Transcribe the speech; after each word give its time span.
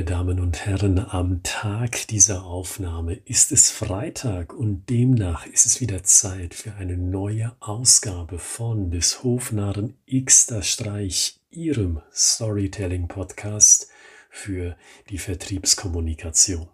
Meine 0.00 0.12
Damen 0.12 0.40
und 0.40 0.64
Herren, 0.64 0.98
am 0.98 1.42
Tag 1.42 2.08
dieser 2.08 2.44
Aufnahme 2.44 3.20
ist 3.26 3.52
es 3.52 3.70
Freitag 3.70 4.54
und 4.54 4.88
demnach 4.88 5.44
ist 5.44 5.66
es 5.66 5.82
wieder 5.82 6.02
Zeit 6.04 6.54
für 6.54 6.72
eine 6.76 6.96
neue 6.96 7.54
Ausgabe 7.60 8.38
von 8.38 8.90
des 8.90 9.22
Hofnarren 9.22 9.98
Xter 10.10 10.62
Streich, 10.62 11.38
Ihrem 11.50 12.00
Storytelling-Podcast 12.14 13.88
für 14.30 14.74
die 15.10 15.18
Vertriebskommunikation. 15.18 16.66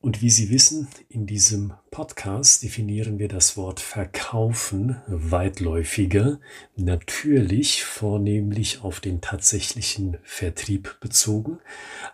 Und 0.00 0.22
wie 0.22 0.30
Sie 0.30 0.48
wissen, 0.50 0.86
in 1.08 1.26
diesem 1.26 1.72
Podcast 1.90 2.62
definieren 2.62 3.18
wir 3.18 3.26
das 3.26 3.56
Wort 3.56 3.80
verkaufen 3.80 5.02
weitläufiger, 5.08 6.38
natürlich 6.76 7.82
vornehmlich 7.82 8.80
auf 8.82 9.00
den 9.00 9.20
tatsächlichen 9.20 10.18
Vertrieb 10.22 11.00
bezogen, 11.00 11.58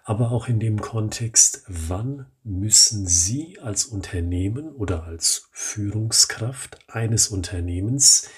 aber 0.02 0.32
auch 0.32 0.48
in 0.48 0.60
dem 0.60 0.80
Kontext, 0.80 1.62
wann 1.68 2.24
müssen 2.42 3.06
Sie 3.06 3.58
als 3.60 3.84
Unternehmen 3.84 4.72
oder 4.72 5.04
als 5.04 5.50
Führungskraft 5.52 6.78
eines 6.88 7.28
Unternehmens 7.28 8.30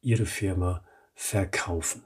Ihre 0.00 0.24
Firma 0.24 0.82
verkaufen. 1.14 2.05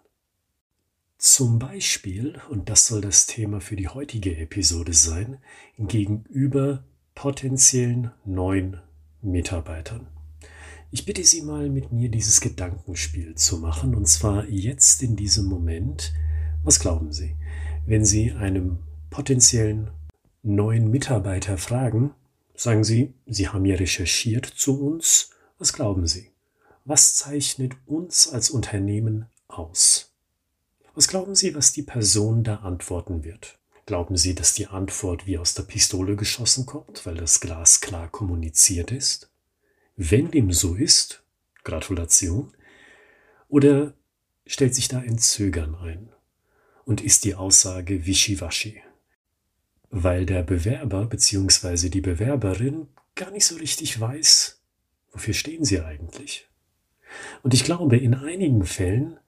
Zum 1.23 1.59
Beispiel, 1.59 2.41
und 2.49 2.71
das 2.71 2.87
soll 2.87 3.03
das 3.03 3.27
Thema 3.27 3.61
für 3.61 3.77
die 3.77 3.89
heutige 3.89 4.39
Episode 4.39 4.95
sein, 4.95 5.37
gegenüber 5.77 6.83
potenziellen 7.15 8.11
neuen 8.25 8.81
Mitarbeitern. 9.21 10.07
Ich 10.91 11.05
bitte 11.05 11.23
Sie 11.23 11.43
mal 11.43 11.69
mit 11.69 11.93
mir 11.93 12.09
dieses 12.09 12.41
Gedankenspiel 12.41 13.35
zu 13.35 13.59
machen, 13.59 13.95
und 13.95 14.09
zwar 14.09 14.49
jetzt 14.49 15.03
in 15.03 15.15
diesem 15.15 15.45
Moment. 15.45 16.15
Was 16.65 16.81
glauben 16.81 17.13
Sie, 17.13 17.37
wenn 17.85 18.07
Sie 18.07 18.33
einem 18.33 18.79
potenziellen 19.11 19.91
neuen 20.43 20.91
Mitarbeiter 20.91 21.59
fragen, 21.59 22.15
sagen 22.55 22.83
Sie, 22.83 23.13
Sie 23.27 23.47
haben 23.49 23.67
ja 23.67 23.77
recherchiert 23.77 24.47
zu 24.47 24.81
uns, 24.81 25.33
was 25.59 25.75
glauben 25.75 26.07
Sie? 26.07 26.31
Was 26.87 27.15
zeichnet 27.15 27.77
uns 27.85 28.27
als 28.27 28.49
Unternehmen 28.49 29.27
aus? 29.49 30.10
Was 31.01 31.09
glauben 31.09 31.35
Sie, 31.35 31.55
was 31.55 31.73
die 31.73 31.83
Person 31.83 32.45
da 32.45 32.57
antworten 32.57 33.25
wird? 33.25 33.59
Glauben 33.87 34.19
Sie, 34.19 34.35
dass 34.35 34.53
die 34.53 34.67
Antwort 34.67 35.27
wie 35.27 35.39
aus 35.39 35.55
der 35.55 35.63
Pistole 35.63 36.15
geschossen 36.15 36.67
kommt, 36.67 37.07
weil 37.07 37.15
das 37.15 37.41
Glas 37.41 37.81
klar 37.81 38.11
kommuniziert 38.11 38.93
ist? 38.93 39.31
Wenn 39.97 40.31
dem 40.31 40.53
so 40.53 40.75
ist, 40.75 41.23
Gratulation. 41.65 42.53
Oder 43.49 43.95
stellt 44.45 44.75
sich 44.75 44.89
da 44.89 44.99
ein 44.99 45.17
Zögern 45.17 45.75
ein? 45.75 46.11
Und 46.85 47.01
ist 47.01 47.25
die 47.25 47.35
Aussage 47.35 48.05
wischiwaschi? 48.05 48.83
Weil 49.89 50.27
der 50.27 50.43
Bewerber 50.43 51.07
bzw. 51.07 51.89
die 51.89 52.03
Bewerberin 52.03 52.89
gar 53.15 53.31
nicht 53.31 53.47
so 53.47 53.57
richtig 53.57 53.99
weiß, 53.99 54.61
wofür 55.13 55.33
stehen 55.33 55.65
sie 55.65 55.81
eigentlich? 55.81 56.47
Und 57.43 57.55
ich 57.55 57.65
glaube, 57.65 57.97
in 57.97 58.13
einigen 58.13 58.67
Fällen 58.67 59.19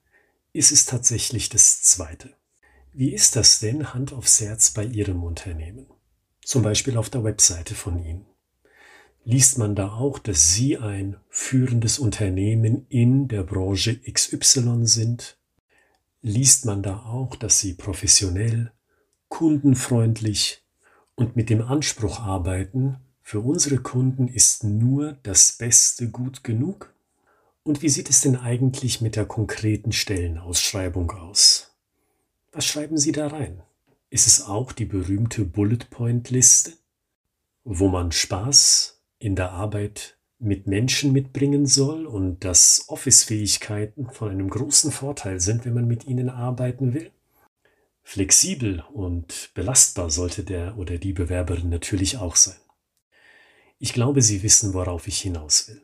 ist 0.53 0.71
es 0.71 0.85
tatsächlich 0.85 1.49
das 1.49 1.81
Zweite. 1.81 2.29
Wie 2.93 3.11
ist 3.11 3.35
das 3.35 3.59
denn 3.59 3.93
Hand 3.93 4.13
aufs 4.13 4.39
Herz 4.39 4.69
bei 4.69 4.85
Ihrem 4.85 5.23
Unternehmen? 5.23 5.87
Zum 6.45 6.61
Beispiel 6.61 6.95
auf 6.95 7.09
der 7.09 7.23
Webseite 7.23 7.73
von 7.73 7.97
Ihnen. 7.97 8.25
Liest 9.25 9.57
man 9.57 9.73
da 9.73 9.93
auch, 9.93 10.19
dass 10.19 10.53
Sie 10.53 10.77
ein 10.77 11.17
führendes 11.29 11.97
Unternehmen 11.97 12.85
in 12.89 13.27
der 13.27 13.43
Branche 13.43 13.99
XY 13.99 14.85
sind? 14.85 15.37
Liest 16.21 16.65
man 16.65 16.83
da 16.83 16.99
auch, 16.99 17.35
dass 17.35 17.59
Sie 17.59 17.73
professionell, 17.73 18.71
kundenfreundlich 19.29 20.63
und 21.15 21.35
mit 21.35 21.49
dem 21.49 21.61
Anspruch 21.61 22.19
arbeiten, 22.19 22.97
für 23.23 23.39
unsere 23.39 23.77
Kunden 23.77 24.27
ist 24.27 24.65
nur 24.65 25.17
das 25.23 25.53
Beste 25.53 26.09
gut 26.09 26.43
genug? 26.43 26.92
Und 27.63 27.81
wie 27.81 27.89
sieht 27.89 28.09
es 28.09 28.19
denn 28.19 28.35
eigentlich 28.35 28.99
mit 28.99 29.15
der 29.15 29.25
konkreten 29.25 29.93
Stellenausschreibung 29.93 31.11
aus? 31.11 31.71
Was 32.51 32.65
schreiben 32.65 32.97
Sie 32.97 33.13
da 33.13 33.27
rein? 33.27 33.63
Ist 34.09 34.27
es 34.27 34.45
auch 34.45 34.73
die 34.73 34.85
berühmte 34.85 35.45
Bullet 35.45 35.89
Point 35.89 36.29
Liste, 36.29 36.73
wo 37.63 37.87
man 37.87 38.11
Spaß 38.11 39.01
in 39.17 39.37
der 39.37 39.51
Arbeit 39.51 40.17
mit 40.39 40.67
Menschen 40.67 41.13
mitbringen 41.13 41.65
soll 41.65 42.05
und 42.05 42.43
dass 42.43 42.83
Office-Fähigkeiten 42.89 44.09
von 44.11 44.29
einem 44.29 44.49
großen 44.49 44.91
Vorteil 44.91 45.39
sind, 45.39 45.63
wenn 45.63 45.73
man 45.73 45.87
mit 45.87 46.05
ihnen 46.05 46.29
arbeiten 46.29 46.93
will? 46.93 47.11
Flexibel 48.01 48.83
und 48.91 49.51
belastbar 49.53 50.09
sollte 50.09 50.43
der 50.43 50.77
oder 50.77 50.97
die 50.97 51.13
Bewerberin 51.13 51.69
natürlich 51.69 52.17
auch 52.17 52.35
sein. 52.35 52.59
Ich 53.79 53.93
glaube, 53.93 54.21
Sie 54.21 54.43
wissen, 54.43 54.73
worauf 54.73 55.07
ich 55.07 55.21
hinaus 55.21 55.69
will. 55.69 55.81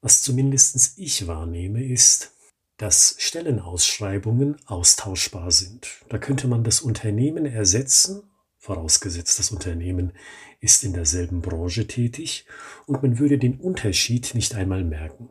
Was 0.00 0.22
zumindest 0.22 0.98
ich 0.98 1.26
wahrnehme, 1.26 1.84
ist, 1.84 2.32
dass 2.76 3.16
Stellenausschreibungen 3.18 4.56
austauschbar 4.66 5.50
sind. 5.50 5.88
Da 6.08 6.18
könnte 6.18 6.46
man 6.46 6.62
das 6.62 6.80
Unternehmen 6.80 7.44
ersetzen, 7.44 8.22
vorausgesetzt 8.58 9.40
das 9.40 9.50
Unternehmen 9.50 10.12
ist 10.60 10.84
in 10.84 10.92
derselben 10.92 11.42
Branche 11.42 11.88
tätig, 11.88 12.46
und 12.86 13.02
man 13.02 13.18
würde 13.18 13.38
den 13.38 13.58
Unterschied 13.58 14.34
nicht 14.34 14.54
einmal 14.54 14.84
merken. 14.84 15.30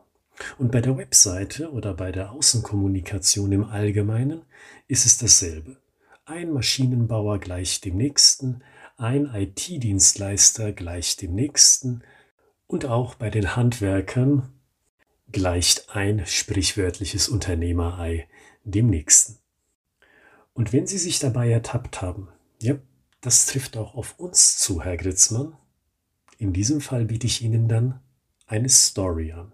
Und 0.57 0.71
bei 0.71 0.81
der 0.81 0.97
Webseite 0.97 1.71
oder 1.71 1.93
bei 1.93 2.11
der 2.11 2.33
Außenkommunikation 2.33 3.51
im 3.53 3.63
Allgemeinen 3.63 4.41
ist 4.87 5.05
es 5.05 5.17
dasselbe. 5.17 5.77
Ein 6.25 6.51
Maschinenbauer 6.51 7.39
gleicht 7.39 7.85
dem 7.85 7.95
nächsten, 7.95 8.61
ein 8.97 9.33
IT-Dienstleister 9.33 10.73
gleicht 10.73 11.21
dem 11.21 11.33
nächsten, 11.33 12.03
und 12.67 12.85
auch 12.85 13.15
bei 13.15 13.29
den 13.29 13.55
Handwerkern 13.55 14.51
gleicht 15.31 15.89
ein 15.95 16.25
sprichwörtliches 16.25 17.29
Unternehmerei 17.29 18.27
dem 18.63 18.89
nächsten. 18.89 19.37
Und 20.53 20.73
wenn 20.73 20.87
Sie 20.87 20.97
sich 20.97 21.19
dabei 21.19 21.49
ertappt 21.49 22.01
haben, 22.01 22.29
ja, 22.61 22.75
das 23.21 23.45
trifft 23.45 23.77
auch 23.77 23.95
auf 23.95 24.17
uns 24.19 24.57
zu, 24.57 24.83
Herr 24.83 24.97
Gritzmann. 24.97 25.55
In 26.37 26.53
diesem 26.53 26.81
Fall 26.81 27.05
biete 27.05 27.27
ich 27.27 27.41
Ihnen 27.41 27.67
dann 27.67 27.99
eine 28.45 28.69
Story 28.69 29.31
an. 29.33 29.51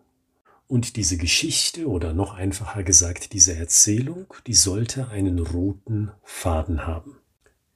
Und 0.67 0.95
diese 0.95 1.17
Geschichte 1.17 1.87
oder 1.87 2.13
noch 2.13 2.33
einfacher 2.33 2.83
gesagt 2.83 3.33
diese 3.33 3.55
Erzählung, 3.55 4.33
die 4.47 4.53
sollte 4.53 5.09
einen 5.09 5.39
roten 5.39 6.11
Faden 6.23 6.87
haben. 6.87 7.19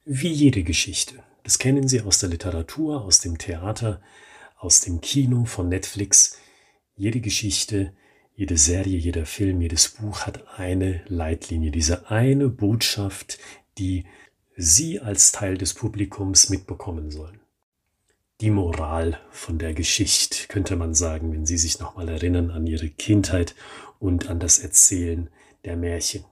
Wie 0.04 0.32
jede 0.32 0.62
Geschichte. 0.62 1.22
Das 1.42 1.58
kennen 1.58 1.88
Sie 1.88 2.00
aus 2.00 2.18
der 2.18 2.30
Literatur, 2.30 3.02
aus 3.02 3.20
dem 3.20 3.38
Theater, 3.38 4.00
aus 4.58 4.80
dem 4.80 5.00
Kino, 5.00 5.44
von 5.44 5.68
Netflix. 5.68 6.27
Jede 6.98 7.20
Geschichte, 7.20 7.92
jede 8.34 8.58
Serie, 8.58 8.98
jeder 8.98 9.24
Film, 9.24 9.60
jedes 9.60 9.88
Buch 9.88 10.26
hat 10.26 10.58
eine 10.58 11.00
Leitlinie, 11.06 11.70
diese 11.70 12.10
eine 12.10 12.48
Botschaft, 12.48 13.38
die 13.78 14.04
Sie 14.56 14.98
als 14.98 15.30
Teil 15.30 15.56
des 15.56 15.74
Publikums 15.74 16.50
mitbekommen 16.50 17.12
sollen. 17.12 17.38
Die 18.40 18.50
Moral 18.50 19.20
von 19.30 19.58
der 19.58 19.74
Geschichte, 19.74 20.48
könnte 20.48 20.74
man 20.74 20.92
sagen, 20.92 21.32
wenn 21.32 21.46
Sie 21.46 21.56
sich 21.56 21.78
nochmal 21.78 22.08
erinnern 22.08 22.50
an 22.50 22.66
Ihre 22.66 22.88
Kindheit 22.88 23.54
und 24.00 24.28
an 24.28 24.40
das 24.40 24.58
Erzählen 24.58 25.30
der 25.64 25.76
Märchen. 25.76 26.24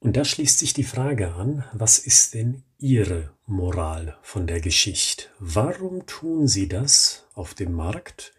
Und 0.00 0.18
da 0.18 0.24
schließt 0.26 0.58
sich 0.58 0.74
die 0.74 0.84
Frage 0.84 1.32
an, 1.32 1.64
was 1.72 1.98
ist 1.98 2.34
denn 2.34 2.62
Ihre 2.78 3.32
Moral 3.46 4.18
von 4.20 4.46
der 4.46 4.60
Geschichte? 4.60 5.28
Warum 5.38 6.04
tun 6.04 6.46
Sie 6.46 6.68
das 6.68 7.26
auf 7.32 7.54
dem 7.54 7.72
Markt, 7.72 8.34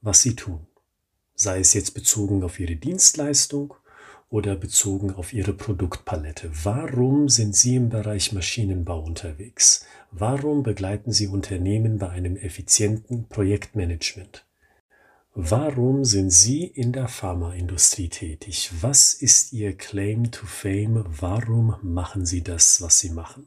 was 0.00 0.22
sie 0.22 0.36
tun. 0.36 0.66
Sei 1.40 1.60
es 1.60 1.72
jetzt 1.72 1.94
bezogen 1.94 2.42
auf 2.42 2.58
ihre 2.58 2.74
Dienstleistung 2.74 3.74
oder 4.28 4.56
bezogen 4.56 5.14
auf 5.14 5.32
ihre 5.32 5.52
Produktpalette. 5.52 6.50
Warum 6.64 7.28
sind 7.28 7.54
Sie 7.54 7.76
im 7.76 7.90
Bereich 7.90 8.32
Maschinenbau 8.32 9.00
unterwegs? 9.04 9.86
Warum 10.10 10.64
begleiten 10.64 11.12
Sie 11.12 11.28
Unternehmen 11.28 11.98
bei 11.98 12.08
einem 12.08 12.36
effizienten 12.36 13.28
Projektmanagement? 13.28 14.44
Warum 15.36 16.04
sind 16.04 16.32
Sie 16.32 16.64
in 16.64 16.90
der 16.90 17.06
Pharmaindustrie 17.06 18.08
tätig? 18.08 18.72
Was 18.80 19.14
ist 19.14 19.52
Ihr 19.52 19.76
Claim 19.76 20.32
to 20.32 20.44
Fame? 20.44 21.04
Warum 21.20 21.76
machen 21.82 22.26
Sie 22.26 22.42
das, 22.42 22.82
was 22.82 22.98
Sie 22.98 23.10
machen? 23.10 23.46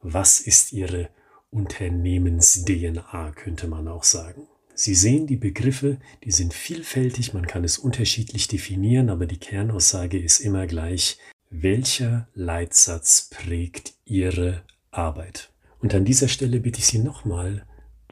Was 0.00 0.40
ist 0.40 0.72
Ihre 0.72 1.10
Unternehmens-DNA, 1.52 3.30
könnte 3.36 3.68
man 3.68 3.86
auch 3.86 4.02
sagen. 4.02 4.48
Sie 4.74 4.94
sehen, 4.94 5.26
die 5.26 5.36
Begriffe, 5.36 5.98
die 6.24 6.30
sind 6.30 6.54
vielfältig, 6.54 7.34
man 7.34 7.46
kann 7.46 7.64
es 7.64 7.78
unterschiedlich 7.78 8.48
definieren, 8.48 9.10
aber 9.10 9.26
die 9.26 9.38
Kernaussage 9.38 10.18
ist 10.18 10.40
immer 10.40 10.66
gleich, 10.66 11.18
welcher 11.50 12.28
Leitsatz 12.34 13.28
prägt 13.30 13.94
Ihre 14.06 14.62
Arbeit? 14.90 15.50
Und 15.80 15.94
an 15.94 16.04
dieser 16.04 16.28
Stelle 16.28 16.60
bitte 16.60 16.78
ich 16.78 16.86
Sie 16.86 16.98
nochmal, 16.98 17.66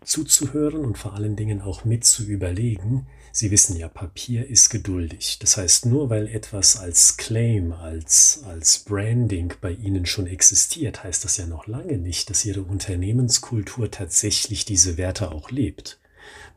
zuzuhören 0.04 0.84
und 0.84 0.98
vor 0.98 1.14
allen 1.14 1.36
Dingen 1.36 1.60
auch 1.60 1.84
mit 1.84 2.04
zu 2.04 2.24
überlegen. 2.24 3.06
Sie 3.32 3.50
wissen 3.50 3.76
ja, 3.76 3.88
Papier 3.88 4.46
ist 4.48 4.68
geduldig. 4.70 5.38
Das 5.40 5.56
heißt, 5.56 5.86
nur 5.86 6.10
weil 6.10 6.26
etwas 6.26 6.76
als 6.76 7.16
Claim, 7.16 7.72
als, 7.72 8.42
als 8.44 8.80
Branding 8.80 9.54
bei 9.60 9.72
Ihnen 9.72 10.04
schon 10.06 10.26
existiert, 10.26 11.04
heißt 11.04 11.24
das 11.24 11.36
ja 11.36 11.46
noch 11.46 11.66
lange 11.66 11.98
nicht, 11.98 12.28
dass 12.28 12.44
Ihre 12.44 12.62
Unternehmenskultur 12.62 13.90
tatsächlich 13.90 14.64
diese 14.64 14.96
Werte 14.96 15.30
auch 15.30 15.50
lebt. 15.50 15.99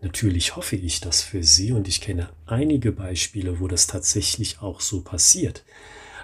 Natürlich 0.02 0.56
hoffe 0.56 0.76
ich 0.76 1.00
das 1.00 1.22
für 1.22 1.44
Sie 1.44 1.72
und 1.72 1.88
ich 1.88 2.02
kenne 2.02 2.30
einige 2.46 2.92
Beispiele, 2.92 3.60
wo 3.60 3.68
das 3.68 3.88
tatsächlich 3.88 4.62
auch 4.62 4.82
so 4.82 5.02
passiert. 5.02 5.64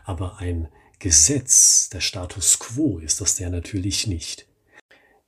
Aber 0.06 0.40
ein 0.40 0.68
Gesetz, 1.00 1.90
der 1.90 2.02
Status 2.02 2.60
quo 2.60 3.00
ist 3.00 3.22
das 3.22 3.36
der 3.36 3.50
natürlich 3.50 4.08
nicht. 4.08 4.48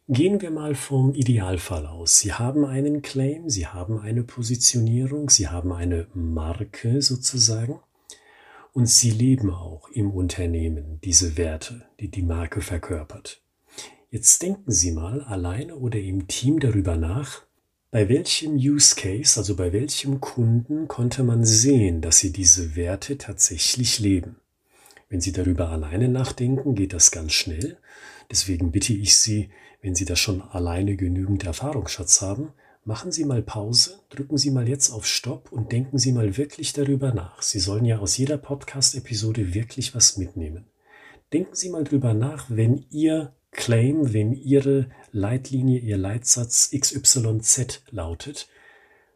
Gehen 0.09 0.41
wir 0.41 0.51
mal 0.51 0.75
vom 0.75 1.13
Idealfall 1.13 1.85
aus. 1.85 2.19
Sie 2.19 2.33
haben 2.33 2.65
einen 2.65 3.01
Claim, 3.01 3.49
Sie 3.49 3.67
haben 3.67 3.97
eine 3.97 4.23
Positionierung, 4.23 5.29
Sie 5.29 5.47
haben 5.47 5.71
eine 5.71 6.07
Marke 6.13 7.01
sozusagen 7.01 7.79
und 8.73 8.89
Sie 8.89 9.11
leben 9.11 9.51
auch 9.51 9.87
im 9.89 10.11
Unternehmen 10.11 10.99
diese 11.01 11.37
Werte, 11.37 11.85
die 12.01 12.09
die 12.09 12.23
Marke 12.23 12.59
verkörpert. 12.59 13.41
Jetzt 14.09 14.41
denken 14.41 14.71
Sie 14.71 14.91
mal 14.91 15.21
alleine 15.21 15.77
oder 15.77 15.99
im 15.99 16.27
Team 16.27 16.59
darüber 16.59 16.97
nach, 16.97 17.43
bei 17.91 18.07
welchem 18.07 18.55
Use 18.55 18.95
Case, 18.95 19.37
also 19.37 19.57
bei 19.57 19.73
welchem 19.73 20.21
Kunden 20.21 20.87
konnte 20.87 21.23
man 21.23 21.43
sehen, 21.43 21.99
dass 21.99 22.19
Sie 22.19 22.31
diese 22.31 22.77
Werte 22.77 23.17
tatsächlich 23.17 23.99
leben. 23.99 24.37
Wenn 25.09 25.19
Sie 25.19 25.33
darüber 25.33 25.69
alleine 25.69 26.07
nachdenken, 26.07 26.73
geht 26.73 26.93
das 26.93 27.11
ganz 27.11 27.33
schnell. 27.33 27.77
Deswegen 28.31 28.71
bitte 28.71 28.93
ich 28.93 29.17
Sie, 29.17 29.49
wenn 29.81 29.93
Sie 29.93 30.05
da 30.05 30.15
schon 30.15 30.41
alleine 30.41 30.95
genügend 30.95 31.43
Erfahrungsschatz 31.43 32.21
haben, 32.21 32.53
machen 32.85 33.11
Sie 33.11 33.25
mal 33.25 33.41
Pause, 33.41 33.99
drücken 34.09 34.37
Sie 34.37 34.51
mal 34.51 34.69
jetzt 34.69 34.89
auf 34.89 35.05
Stopp 35.05 35.51
und 35.51 35.73
denken 35.73 35.97
Sie 35.97 36.13
mal 36.13 36.37
wirklich 36.37 36.71
darüber 36.71 37.13
nach. 37.13 37.41
Sie 37.41 37.59
sollen 37.59 37.83
ja 37.83 37.99
aus 37.99 38.15
jeder 38.15 38.37
Podcast-Episode 38.37 39.53
wirklich 39.53 39.93
was 39.93 40.15
mitnehmen. 40.15 40.63
Denken 41.33 41.55
Sie 41.55 41.69
mal 41.69 41.83
darüber 41.83 42.13
nach, 42.13 42.45
wenn 42.47 42.85
Ihr 42.89 43.33
Claim, 43.51 44.13
wenn 44.13 44.31
Ihre 44.33 44.89
Leitlinie, 45.11 45.79
Ihr 45.79 45.97
Leitsatz 45.97 46.71
XYZ 46.71 47.83
lautet, 47.91 48.47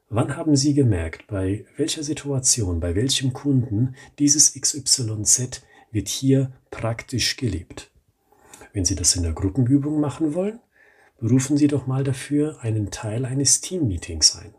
wann 0.09 0.35
haben 0.35 0.55
Sie 0.55 0.73
gemerkt, 0.73 1.27
bei 1.27 1.65
welcher 1.77 2.03
Situation, 2.03 2.79
bei 2.79 2.95
welchem 2.95 3.33
Kunden 3.33 3.95
dieses 4.19 4.53
XYZ 4.53 5.61
wird 5.91 6.09
hier 6.09 6.51
praktisch 6.69 7.37
gelebt? 7.37 7.91
Wenn 8.73 8.85
Sie 8.85 8.95
das 8.95 9.15
in 9.15 9.23
der 9.23 9.33
Gruppenübung 9.33 10.01
machen 10.01 10.33
wollen, 10.33 10.59
berufen 11.19 11.55
Sie 11.55 11.67
doch 11.67 11.87
mal 11.87 12.03
dafür 12.03 12.59
einen 12.61 12.91
Teil 12.91 13.25
eines 13.25 13.61
Teammeetings 13.61 14.35
ein. 14.35 14.53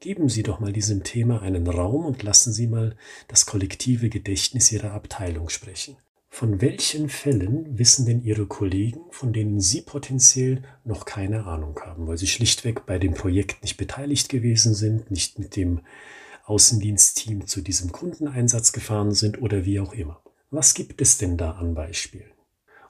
Geben 0.00 0.28
Sie 0.28 0.42
doch 0.42 0.58
mal 0.58 0.72
diesem 0.72 1.04
Thema 1.04 1.42
einen 1.42 1.66
Raum 1.66 2.06
und 2.06 2.22
lassen 2.22 2.52
Sie 2.52 2.66
mal 2.66 2.96
das 3.26 3.46
kollektive 3.46 4.08
Gedächtnis 4.08 4.72
Ihrer 4.72 4.92
Abteilung 4.92 5.48
sprechen. 5.48 5.96
Von 6.38 6.60
welchen 6.60 7.08
Fällen 7.08 7.80
wissen 7.80 8.06
denn 8.06 8.22
Ihre 8.22 8.46
Kollegen, 8.46 9.00
von 9.10 9.32
denen 9.32 9.60
Sie 9.60 9.80
potenziell 9.80 10.62
noch 10.84 11.04
keine 11.04 11.46
Ahnung 11.46 11.80
haben, 11.84 12.06
weil 12.06 12.16
sie 12.16 12.28
schlichtweg 12.28 12.86
bei 12.86 13.00
dem 13.00 13.14
Projekt 13.14 13.60
nicht 13.62 13.76
beteiligt 13.76 14.28
gewesen 14.28 14.72
sind, 14.72 15.10
nicht 15.10 15.40
mit 15.40 15.56
dem 15.56 15.80
Außendienstteam 16.44 17.48
zu 17.48 17.60
diesem 17.60 17.90
Kundeneinsatz 17.90 18.70
gefahren 18.70 19.10
sind 19.10 19.42
oder 19.42 19.64
wie 19.64 19.80
auch 19.80 19.92
immer? 19.92 20.22
Was 20.52 20.74
gibt 20.74 21.00
es 21.00 21.18
denn 21.18 21.38
da 21.38 21.54
an 21.54 21.74
Beispielen? 21.74 22.30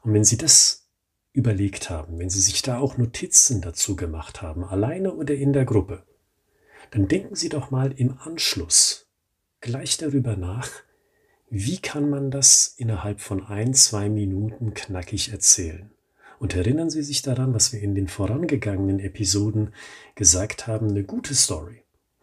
Und 0.03 0.13
wenn 0.13 0.25
Sie 0.25 0.37
das 0.37 0.91
überlegt 1.33 1.89
haben, 1.89 2.19
wenn 2.19 2.29
Sie 2.29 2.43
sich 2.43 2.61
da 2.61 2.79
auch 2.79 2.99
Notizen 2.99 3.63
dazu 3.63 3.97
gemacht 3.97 4.43
haben, 4.43 4.63
alleine 4.63 5.15
oder 5.15 5.35
in 5.35 5.55
der 5.55 5.65
Gruppe, 5.65 6.03
dann 6.91 7.09
denken 7.09 7.35
Sie 7.35 7.49
doch 7.49 7.71
mal 7.71 7.93
im 7.93 8.19
Anschluss 8.19 9.09
gleich 9.63 9.97
darüber 9.97 10.37
nach, 10.37 10.69
wie 11.51 11.79
kann 11.79 12.11
man 12.11 12.31
das 12.31 12.75
innerhalb 12.77 13.21
von 13.21 13.47
ein, 13.47 13.75
zwei 13.75 14.09
Minuten 14.09 14.75
knackig 14.75 15.33
erzählen. 15.33 15.91
Und 16.39 16.55
erinnern 16.55 16.91
Sie 16.91 17.03
sich 17.03 17.23
daran, 17.23 17.55
was 17.55 17.73
wir 17.73 17.81
in 17.81 17.95
den 17.95 18.07
vorangegangenen 18.07 19.01
Episoden 19.01 19.73
gesagt 20.15 20.67
haben, 20.67 20.91
eine 20.91 21.03
gute 21.03 21.35
Story. 21.35 21.83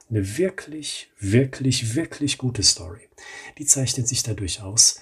Eine 0.10 0.38
wirklich, 0.38 1.12
wirklich, 1.19 1.95
wirklich 1.95 2.38
gute 2.38 2.63
Story. 2.63 3.10
Die 3.57 3.66
zeichnet 3.66 4.07
sich 4.07 4.24
dadurch 4.24 4.62
aus, 4.62 5.01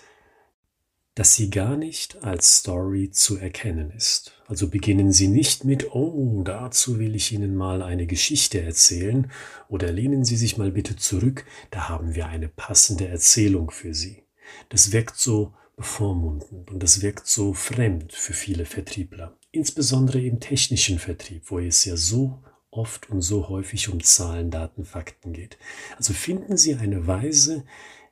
dass 1.15 1.35
sie 1.35 1.49
gar 1.49 1.77
nicht 1.77 2.23
als 2.23 2.57
Story 2.59 3.11
zu 3.11 3.37
erkennen 3.37 3.91
ist. 3.91 4.33
Also 4.47 4.69
beginnen 4.69 5.11
Sie 5.11 5.27
nicht 5.27 5.63
mit, 5.63 5.93
oh, 5.93 6.41
dazu 6.43 6.99
will 6.99 7.15
ich 7.15 7.31
Ihnen 7.31 7.55
mal 7.55 7.81
eine 7.81 8.07
Geschichte 8.07 8.61
erzählen, 8.61 9.31
oder 9.69 9.91
lehnen 9.91 10.25
Sie 10.25 10.35
sich 10.35 10.57
mal 10.57 10.71
bitte 10.71 10.95
zurück, 10.95 11.45
da 11.71 11.89
haben 11.89 12.15
wir 12.15 12.27
eine 12.27 12.49
passende 12.49 13.07
Erzählung 13.07 13.71
für 13.71 13.93
Sie. 13.93 14.23
Das 14.69 14.91
wirkt 14.91 15.17
so 15.17 15.53
bevormundend 15.75 16.71
und 16.71 16.83
das 16.83 17.01
wirkt 17.01 17.27
so 17.27 17.53
fremd 17.53 18.13
für 18.13 18.33
viele 18.33 18.65
Vertriebler, 18.65 19.37
insbesondere 19.51 20.21
im 20.21 20.39
technischen 20.39 20.99
Vertrieb, 20.99 21.43
wo 21.47 21.59
es 21.59 21.85
ja 21.85 21.95
so 21.95 22.43
oft 22.69 23.09
und 23.09 23.21
so 23.21 23.49
häufig 23.49 23.89
um 23.89 24.03
Zahlen, 24.03 24.51
Daten, 24.51 24.83
Fakten 24.83 25.33
geht. 25.33 25.57
Also 25.97 26.13
finden 26.13 26.57
Sie 26.57 26.75
eine 26.75 27.07
Weise, 27.07 27.63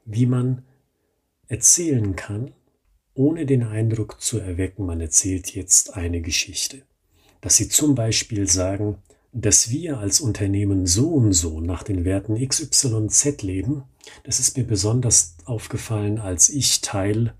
wie 0.06 0.26
man 0.26 0.64
erzählen 1.48 2.16
kann, 2.16 2.54
ohne 3.14 3.46
den 3.46 3.64
Eindruck 3.64 4.22
zu 4.22 4.40
erwecken, 4.40 4.86
man 4.86 5.02
erzählt 5.02 5.54
jetzt 5.54 5.96
eine 5.96 6.22
Geschichte. 6.22 6.84
Dass 7.42 7.58
Sie 7.58 7.70
zum 7.70 7.96
Beispiel 7.96 8.48
sagen, 8.48 8.98
dass 9.34 9.70
wir 9.70 9.98
als 9.98 10.22
Unternehmen 10.22 10.86
so 10.86 11.10
und 11.10 11.34
so 11.34 11.62
nach 11.62 11.84
den 11.84 12.06
Werten 12.06 12.36
XYZ 12.46 13.42
leben, 13.44 13.84
das 14.24 14.40
ist 14.40 14.58
mir 14.58 14.66
besonders 14.66 15.36
aufgefallen, 15.46 16.20
als 16.20 16.50
ich 16.50 16.82
Teil 16.82 17.34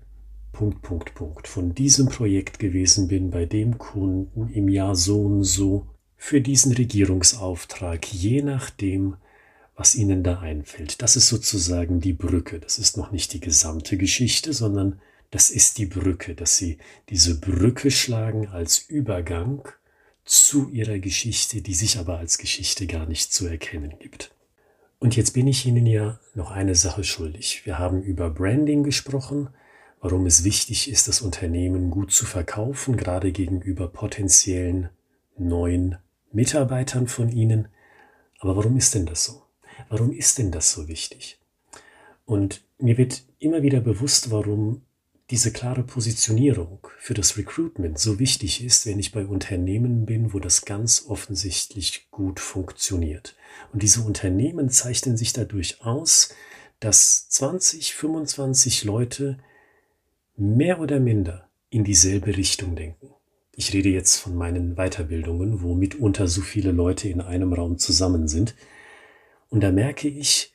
Punkt, 0.52 0.82
Punkt, 0.82 1.14
Punkt 1.14 1.48
von 1.48 1.74
diesem 1.74 2.08
Projekt 2.08 2.58
gewesen 2.58 3.08
bin, 3.08 3.30
bei 3.30 3.46
dem 3.46 3.78
Kunden 3.78 4.48
im 4.48 4.68
Jahr 4.68 4.94
so 4.94 5.22
und 5.22 5.44
so 5.44 5.86
für 6.16 6.40
diesen 6.40 6.72
Regierungsauftrag, 6.72 8.12
je 8.12 8.42
nachdem, 8.42 9.16
was 9.74 9.94
Ihnen 9.94 10.22
da 10.22 10.40
einfällt. 10.40 11.02
Das 11.02 11.16
ist 11.16 11.28
sozusagen 11.28 12.00
die 12.00 12.12
Brücke. 12.12 12.60
Das 12.60 12.78
ist 12.78 12.96
noch 12.96 13.10
nicht 13.10 13.32
die 13.32 13.40
gesamte 13.40 13.96
Geschichte, 13.96 14.52
sondern 14.52 15.00
das 15.32 15.50
ist 15.50 15.78
die 15.78 15.86
Brücke, 15.86 16.34
dass 16.34 16.58
sie 16.58 16.78
diese 17.08 17.40
Brücke 17.40 17.90
schlagen 17.90 18.48
als 18.48 18.78
Übergang 18.78 19.66
zu 20.24 20.68
ihrer 20.68 20.98
Geschichte, 20.98 21.62
die 21.62 21.74
sich 21.74 21.98
aber 21.98 22.18
als 22.18 22.36
Geschichte 22.36 22.86
gar 22.86 23.06
nicht 23.06 23.32
zu 23.32 23.46
erkennen 23.46 23.94
gibt. 23.98 24.34
Und 24.98 25.16
jetzt 25.16 25.32
bin 25.32 25.48
ich 25.48 25.66
Ihnen 25.66 25.86
ja 25.86 26.20
noch 26.34 26.50
eine 26.50 26.74
Sache 26.74 27.02
schuldig. 27.02 27.64
Wir 27.64 27.78
haben 27.78 28.02
über 28.02 28.28
Branding 28.30 28.84
gesprochen, 28.84 29.48
warum 30.00 30.26
es 30.26 30.44
wichtig 30.44 30.90
ist, 30.90 31.08
das 31.08 31.22
Unternehmen 31.22 31.90
gut 31.90 32.12
zu 32.12 32.26
verkaufen, 32.26 32.96
gerade 32.98 33.32
gegenüber 33.32 33.88
potenziellen 33.88 34.90
neuen 35.38 35.96
Mitarbeitern 36.30 37.08
von 37.08 37.30
Ihnen. 37.30 37.68
Aber 38.38 38.54
warum 38.56 38.76
ist 38.76 38.94
denn 38.94 39.06
das 39.06 39.24
so? 39.24 39.42
Warum 39.88 40.12
ist 40.12 40.38
denn 40.38 40.52
das 40.52 40.70
so 40.70 40.88
wichtig? 40.88 41.40
Und 42.26 42.62
mir 42.78 42.98
wird 42.98 43.24
immer 43.38 43.62
wieder 43.62 43.80
bewusst, 43.80 44.30
warum 44.30 44.82
diese 45.32 45.50
klare 45.50 45.82
Positionierung 45.82 46.86
für 46.98 47.14
das 47.14 47.38
Recruitment 47.38 47.98
so 47.98 48.18
wichtig 48.18 48.62
ist, 48.62 48.84
wenn 48.84 48.98
ich 48.98 49.12
bei 49.12 49.24
Unternehmen 49.24 50.04
bin, 50.04 50.34
wo 50.34 50.38
das 50.38 50.66
ganz 50.66 51.06
offensichtlich 51.08 52.08
gut 52.10 52.38
funktioniert. 52.38 53.34
Und 53.72 53.82
diese 53.82 54.02
Unternehmen 54.02 54.68
zeichnen 54.68 55.16
sich 55.16 55.32
dadurch 55.32 55.80
aus, 55.80 56.34
dass 56.80 57.30
20, 57.30 57.94
25 57.94 58.84
Leute 58.84 59.38
mehr 60.36 60.80
oder 60.80 61.00
minder 61.00 61.48
in 61.70 61.82
dieselbe 61.82 62.36
Richtung 62.36 62.76
denken. 62.76 63.08
Ich 63.56 63.72
rede 63.72 63.88
jetzt 63.88 64.18
von 64.18 64.34
meinen 64.34 64.74
Weiterbildungen, 64.74 65.62
wo 65.62 65.74
mitunter 65.74 66.28
so 66.28 66.42
viele 66.42 66.72
Leute 66.72 67.08
in 67.08 67.22
einem 67.22 67.54
Raum 67.54 67.78
zusammen 67.78 68.28
sind. 68.28 68.54
Und 69.48 69.62
da 69.62 69.72
merke 69.72 70.08
ich, 70.08 70.52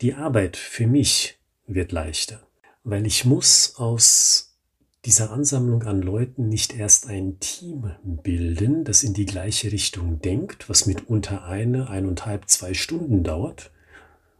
die 0.00 0.14
Arbeit 0.14 0.56
für 0.56 0.88
mich 0.88 1.38
wird 1.68 1.92
leichter 1.92 2.47
weil 2.88 3.06
ich 3.06 3.26
muss 3.26 3.74
aus 3.76 4.56
dieser 5.04 5.30
Ansammlung 5.30 5.82
an 5.82 6.00
Leuten 6.00 6.48
nicht 6.48 6.74
erst 6.74 7.06
ein 7.06 7.38
Team 7.38 7.90
bilden, 8.02 8.84
das 8.84 9.02
in 9.02 9.12
die 9.12 9.26
gleiche 9.26 9.70
Richtung 9.70 10.20
denkt, 10.20 10.70
was 10.70 10.86
mitunter 10.86 11.44
eine, 11.44 11.90
eineinhalb, 11.90 12.48
zwei 12.48 12.72
Stunden 12.72 13.22
dauert 13.24 13.70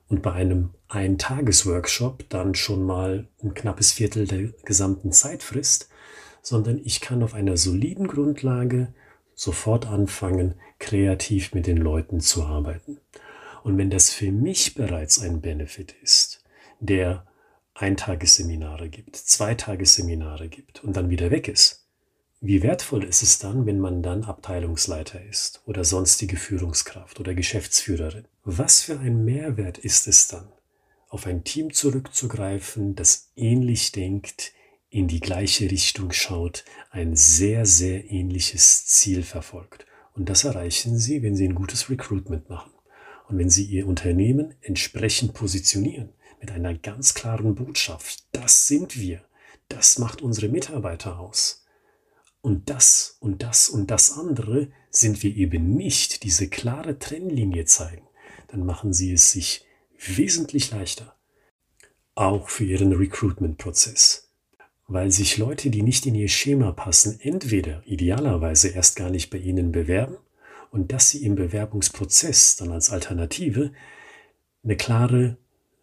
und 0.09 0.23
bei 0.23 0.33
einem 0.33 0.71
Ein-Tages-Workshop 0.89 2.25
dann 2.31 2.55
schon 2.55 2.85
mal 2.85 3.29
ein 3.43 3.53
knappes 3.53 3.93
Viertel 3.93 4.27
der 4.27 4.49
gesamten 4.65 5.13
Zeit 5.13 5.43
frisst, 5.43 5.91
sondern 6.41 6.81
ich 6.83 7.03
kann 7.03 7.23
auf 7.23 7.35
einer 7.35 7.59
soliden 7.59 8.09
Grundlage 8.09 8.95
sofort 9.35 9.87
anfangen, 9.87 10.55
kreativ 10.79 11.53
mit 11.53 11.67
den 11.67 11.77
Leuten 11.77 12.21
zu 12.21 12.45
arbeiten. 12.45 12.99
Und 13.63 13.77
wenn 13.77 13.91
das 13.91 14.09
für 14.09 14.33
mich 14.33 14.75
bereits 14.75 15.21
ein 15.21 15.43
Benefit 15.43 15.95
ist, 16.03 16.43
der 16.81 17.28
Eintagesseminare 17.79 18.89
gibt, 18.89 19.17
Zweitagesseminare 19.17 20.49
gibt 20.49 20.83
und 20.83 20.97
dann 20.97 21.11
wieder 21.11 21.31
weg 21.31 21.49
ist, 21.49 21.87
wie 22.41 22.63
wertvoll 22.63 23.05
ist 23.05 23.23
es 23.23 23.39
dann, 23.39 23.67
wenn 23.67 23.81
man 23.81 24.03
dann 24.03 24.25
Abteilungsleiter 24.25 25.25
ist 25.25 25.63
oder 25.67 25.85
sonstige 25.85 26.37
Führungskraft 26.37 27.19
oder 27.19 27.35
Geschäftsführerin? 27.35 28.27
Was 28.45 28.83
für 28.83 28.99
ein 29.01 29.25
Mehrwert 29.25 29.79
ist 29.79 30.07
es 30.07 30.29
dann, 30.29 30.49
auf 31.09 31.27
ein 31.27 31.43
Team 31.45 31.73
zurückzugreifen, 31.73 32.95
das 32.95 33.31
ähnlich 33.35 33.93
denkt, 33.93 34.53
in 34.91 35.09
die 35.09 35.21
gleiche 35.21 35.71
Richtung 35.71 36.13
schaut, 36.13 36.65
ein 36.91 37.15
sehr, 37.15 37.67
sehr 37.67 38.11
ähnliches 38.11 38.87
Ziel 38.87 39.23
verfolgt. 39.23 39.87
Und 40.15 40.29
das 40.29 40.45
erreichen 40.45 40.99
Sie, 40.99 41.23
wenn 41.23 41.37
Sie 41.37 41.47
ein 41.47 41.55
gutes 41.55 41.91
Recruitment 41.91 42.49
machen. 42.49 42.73
Und 43.29 43.39
wenn 43.39 43.51
Sie 43.51 43.65
Ihr 43.65 43.87
Unternehmen 43.87 44.55
entsprechend 44.63 45.35
positionieren, 45.35 46.11
mit 46.41 46.51
einer 46.51 46.75
ganz 46.75 47.15
klaren 47.15 47.55
Botschaft, 47.55 48.25
das 48.33 48.67
sind 48.67 48.99
wir, 48.99 49.25
das 49.69 49.99
macht 49.99 50.23
unsere 50.23 50.49
Mitarbeiter 50.49 51.19
aus 51.19 51.65
und 52.41 52.71
das 52.71 53.17
und 53.21 53.43
das 53.43 53.69
und 53.69 53.91
das 53.91 54.13
andere 54.13 54.69
sind 54.91 55.23
wir 55.23 55.37
eben 55.37 55.75
nicht, 55.75 56.23
diese 56.23 56.49
klare 56.49 56.99
Trennlinie 56.99 57.65
zeigen, 57.65 58.07
dann 58.49 58.65
machen 58.65 58.93
sie 58.93 59.13
es 59.13 59.33
sich 59.33 59.67
wesentlich 59.99 60.71
leichter. 60.71 61.15
Auch 62.15 62.49
für 62.49 62.65
ihren 62.65 62.93
Recruitment-Prozess. 62.93 64.31
Weil 64.87 65.11
sich 65.11 65.37
Leute, 65.37 65.71
die 65.71 65.83
nicht 65.83 66.07
in 66.07 66.15
ihr 66.15 66.29
Schema 66.29 66.73
passen, 66.73 67.21
entweder 67.21 67.83
idealerweise 67.85 68.69
erst 68.69 68.97
gar 68.97 69.11
nicht 69.11 69.29
bei 69.31 69.39
ihnen 69.39 69.71
bewerben 69.71 70.17
und 70.71 70.93
dass 70.93 71.11
sie 71.11 71.25
im 71.25 71.35
Bewerbungsprozess 71.35 72.57
dann 72.57 72.73
als 72.73 72.91
Alternative 72.91 73.73
eine 74.65 74.77
klare 74.77 75.37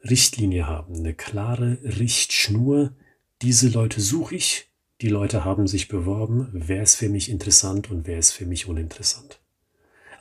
Richtlinie 0.10 0.68
haben, 0.68 0.96
eine 0.96 1.14
klare 1.14 1.80
Richtschnur. 1.84 2.94
Diese 3.42 3.70
Leute 3.70 4.02
suche 4.02 4.36
ich, 4.36 4.70
die 5.02 5.10
Leute 5.10 5.44
haben 5.44 5.68
sich 5.68 5.88
beworben, 5.88 6.50
wer 6.54 6.84
ist 6.84 6.96
für 6.96 7.10
mich 7.10 7.30
interessant 7.30 7.92
und 7.92 8.08
wer 8.08 8.18
ist 8.18 8.32
für 8.32 8.46
mich 8.46 8.68
uninteressant. 8.68 9.40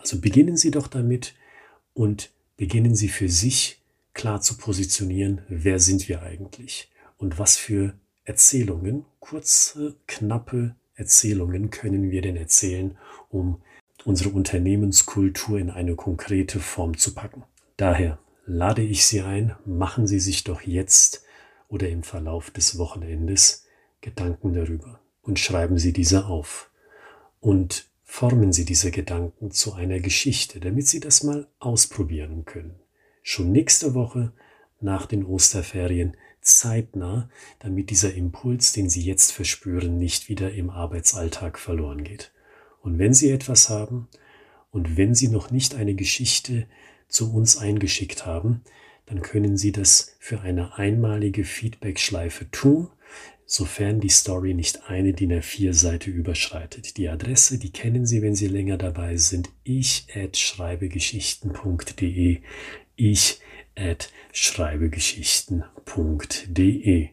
Also 0.00 0.20
beginnen 0.20 0.56
Sie 0.56 0.70
doch 0.70 0.88
damit 0.88 1.34
und 1.92 2.30
beginnen 2.56 2.94
Sie 2.94 3.08
für 3.08 3.28
sich 3.28 3.82
klar 4.14 4.40
zu 4.40 4.56
positionieren, 4.56 5.42
wer 5.48 5.78
sind 5.78 6.08
wir 6.08 6.22
eigentlich 6.22 6.90
und 7.18 7.38
was 7.38 7.56
für 7.56 7.94
Erzählungen, 8.24 9.04
kurze, 9.20 9.96
knappe 10.06 10.74
Erzählungen 10.94 11.70
können 11.70 12.10
wir 12.10 12.22
denn 12.22 12.36
erzählen, 12.36 12.96
um 13.28 13.60
unsere 14.04 14.30
Unternehmenskultur 14.30 15.58
in 15.58 15.70
eine 15.70 15.94
konkrete 15.94 16.60
Form 16.60 16.96
zu 16.96 17.14
packen. 17.14 17.44
Daher 17.76 18.18
lade 18.46 18.82
ich 18.82 19.06
Sie 19.06 19.22
ein, 19.22 19.56
machen 19.64 20.06
Sie 20.06 20.20
sich 20.20 20.44
doch 20.44 20.62
jetzt 20.62 21.24
oder 21.68 21.88
im 21.88 22.02
Verlauf 22.02 22.50
des 22.50 22.78
Wochenendes 22.78 23.66
Gedanken 24.00 24.52
darüber 24.52 25.00
und 25.22 25.38
schreiben 25.38 25.78
Sie 25.78 25.92
diese 25.92 26.26
auf. 26.26 26.70
Und 27.40 27.88
formen 28.04 28.52
Sie 28.52 28.64
diese 28.64 28.90
Gedanken 28.90 29.50
zu 29.50 29.72
einer 29.72 29.98
Geschichte, 30.00 30.60
damit 30.60 30.86
Sie 30.86 31.00
das 31.00 31.22
mal 31.22 31.48
ausprobieren 31.58 32.44
können. 32.44 32.76
Schon 33.22 33.52
nächste 33.52 33.94
Woche 33.94 34.32
nach 34.80 35.06
den 35.06 35.24
Osterferien 35.24 36.16
zeitnah, 36.40 37.30
damit 37.58 37.88
dieser 37.90 38.14
Impuls, 38.14 38.72
den 38.72 38.90
Sie 38.90 39.02
jetzt 39.02 39.32
verspüren, 39.32 39.98
nicht 39.98 40.28
wieder 40.28 40.52
im 40.52 40.68
Arbeitsalltag 40.70 41.58
verloren 41.58 42.04
geht. 42.04 42.32
Und 42.82 42.98
wenn 42.98 43.14
Sie 43.14 43.30
etwas 43.30 43.70
haben 43.70 44.08
und 44.70 44.98
wenn 44.98 45.14
Sie 45.14 45.28
noch 45.28 45.50
nicht 45.50 45.74
eine 45.74 45.94
Geschichte 45.94 46.66
zu 47.08 47.32
uns 47.32 47.58
eingeschickt 47.58 48.26
haben, 48.26 48.62
dann 49.06 49.22
können 49.22 49.56
Sie 49.56 49.72
das 49.72 50.16
für 50.18 50.40
eine 50.40 50.78
einmalige 50.78 51.44
Feedback-Schleife 51.44 52.50
tun 52.50 52.88
sofern 53.46 54.00
die 54.00 54.08
Story 54.08 54.54
nicht 54.54 54.88
eine 54.88 55.12
DIN 55.12 55.32
A4-Seite 55.32 56.10
überschreitet. 56.10 56.96
Die 56.96 57.08
Adresse, 57.08 57.58
die 57.58 57.70
kennen 57.70 58.04
Sie, 58.06 58.22
wenn 58.22 58.34
Sie 58.34 58.48
länger 58.48 58.78
dabei 58.78 59.16
sind, 59.16 59.50
ich 59.64 60.06
at 60.14 60.36
schreibegeschichten.de, 60.36 62.40
ich 62.96 63.40
at 63.76 64.10
schreibegeschichten.de. 64.32 67.08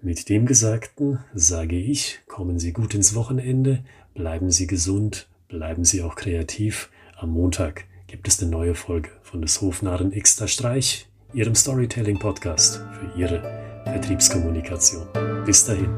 Mit 0.00 0.28
dem 0.28 0.46
Gesagten 0.46 1.20
sage 1.32 1.78
ich, 1.78 2.18
kommen 2.26 2.58
Sie 2.58 2.72
gut 2.72 2.92
ins 2.94 3.14
Wochenende, 3.14 3.84
bleiben 4.14 4.50
Sie 4.50 4.66
gesund, 4.66 5.28
bleiben 5.48 5.84
Sie 5.84 6.02
auch 6.02 6.16
kreativ. 6.16 6.90
Am 7.16 7.30
Montag 7.30 7.84
gibt 8.08 8.26
es 8.26 8.42
eine 8.42 8.50
neue 8.50 8.74
Folge 8.74 9.10
von 9.32 9.40
des 9.40 9.62
Hofnarren 9.62 10.10
Xter 10.12 10.46
Streich, 10.46 11.08
Ihrem 11.32 11.54
Storytelling-Podcast 11.54 12.76
für 12.76 13.18
Ihre 13.18 13.82
Vertriebskommunikation. 13.84 15.08
Bis 15.46 15.64
dahin. 15.64 15.96